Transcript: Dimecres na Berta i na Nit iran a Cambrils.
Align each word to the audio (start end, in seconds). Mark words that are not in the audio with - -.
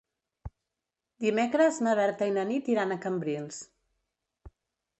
Dimecres 1.25 1.77
na 1.87 1.93
Berta 2.01 2.29
i 2.31 2.35
na 2.39 2.45
Nit 2.53 2.73
iran 2.77 2.95
a 2.95 2.99
Cambrils. 3.07 3.61